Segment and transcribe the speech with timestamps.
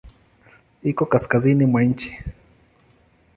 [0.83, 2.09] Iko kaskazini mwa nchi.